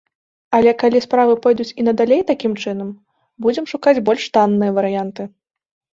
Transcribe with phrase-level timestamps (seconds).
[0.59, 2.89] Але калі справы пойдуць і надалей такім чынам,
[3.47, 5.23] будзем шукаць больш танныя варыянты.